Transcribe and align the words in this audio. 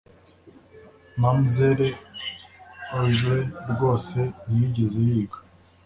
"mamzelle 1.21 1.87
aurlie 2.99 3.39
rwose 3.71 4.19
ntiyigeze 4.45 4.99
yiga 5.09 5.39